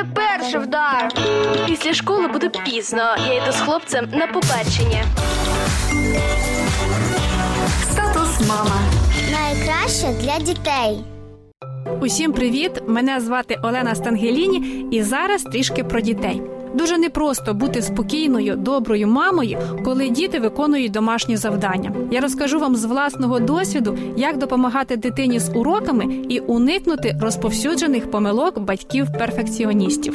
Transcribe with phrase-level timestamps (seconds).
[0.00, 1.12] мене перший вдар.
[1.66, 3.16] Після школи буде пізно.
[3.28, 5.04] Я йду з хлопцем на побачення.
[7.82, 8.80] Статус мама.
[9.32, 11.04] Найкраще для дітей.
[12.00, 12.82] Усім привіт!
[12.86, 16.42] Мене звати Олена Стангеліні, і зараз трішки про дітей.
[16.74, 21.92] Дуже непросто бути спокійною, доброю мамою, коли діти виконують домашні завдання.
[22.10, 28.58] Я розкажу вам з власного досвіду, як допомагати дитині з уроками і уникнути розповсюджених помилок
[28.58, 30.14] батьків-перфекціоністів.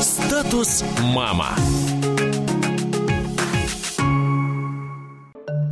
[0.00, 1.48] Статус мама.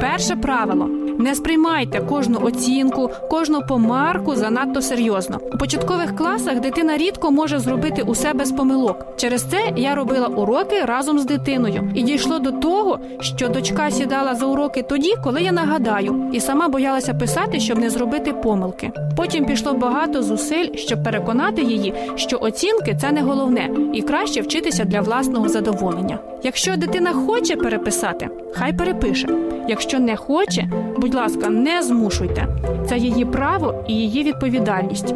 [0.00, 5.40] Перше правило: не сприймайте кожну оцінку, кожну помарку занадто серйозно.
[5.54, 9.06] У початкових класах дитина рідко може зробити усе без помилок.
[9.16, 14.34] Через це я робила уроки разом з дитиною, і дійшло до того, що дочка сідала
[14.34, 18.92] за уроки тоді, коли я нагадаю, і сама боялася писати, щоб не зробити помилки.
[19.16, 24.84] Потім пішло багато зусиль, щоб переконати її, що оцінки це не головне, і краще вчитися
[24.84, 26.18] для власного задоволення.
[26.42, 29.28] Якщо дитина хоче переписати, хай перепише.
[29.68, 30.68] Якщо не хоче,
[30.98, 32.46] будь ласка, не змушуйте.
[32.88, 35.14] Це її право і її відповідальність.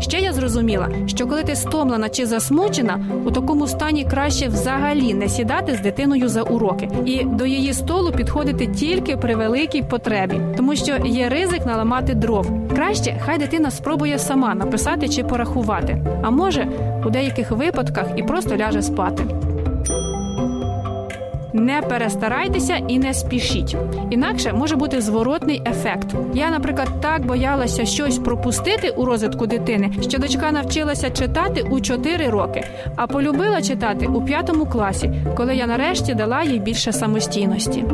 [0.00, 5.28] Ще я зрозуміла, що коли ти стомлена чи засмучена, у такому стані краще взагалі не
[5.28, 10.76] сідати з дитиною за уроки і до її столу підходити тільки при великій потребі, тому
[10.76, 12.50] що є ризик наламати дров.
[12.74, 16.68] Краще хай дитина спробує сама написати чи порахувати, а може
[17.06, 19.24] у деяких випадках і просто ляже спати.
[21.54, 23.76] Не перестарайтеся і не спішіть.
[24.10, 26.06] Інакше може бути зворотний ефект.
[26.34, 32.30] Я, наприклад, так боялася щось пропустити у розвитку дитини, що дочка навчилася читати у 4
[32.30, 32.64] роки,
[32.96, 37.84] а полюбила читати у 5 класі, коли я нарешті дала їй більше самостійності.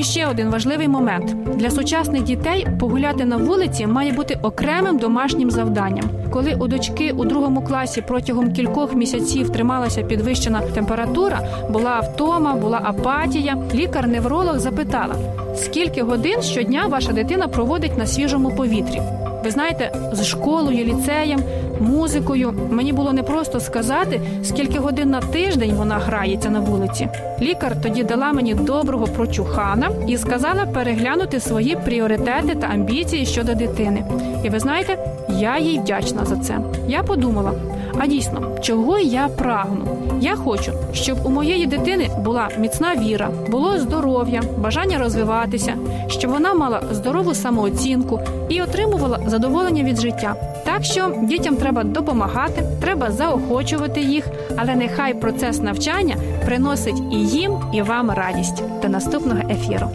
[0.00, 5.50] І ще один важливий момент для сучасних дітей погуляти на вулиці має бути окремим домашнім
[5.50, 6.04] завданням.
[6.30, 11.40] Коли у дочки у другому класі протягом кількох місяців трималася підвищена температура,
[11.70, 13.56] була втома, була апатія.
[13.74, 15.14] Лікар-невролог запитала,
[15.56, 19.02] скільки годин щодня ваша дитина проводить на свіжому повітрі.
[19.44, 21.40] Ви знаєте, з школою, ліцеєм,
[21.80, 27.08] музикою мені було непросто сказати, скільки годин на тиждень вона грається на вулиці.
[27.40, 34.04] Лікар тоді дала мені доброго прочухана і сказала переглянути свої пріоритети та амбіції щодо дитини.
[34.44, 34.98] І ви знаєте,
[35.28, 36.58] я їй вдячна за це.
[36.88, 37.52] Я подумала:
[37.98, 39.84] а дійсно, чого я прагну?
[40.20, 45.74] Я хочу, щоб у моєї дитини була міцна віра, було здоров'я, бажання розвиватися,
[46.08, 50.34] щоб вона мала здорову самооцінку і отримувала задоволення від життя.
[50.70, 57.52] Так що дітям треба допомагати, треба заохочувати їх, але нехай процес навчання приносить і їм,
[57.72, 58.62] і вам радість.
[58.82, 59.90] До наступного ефіру.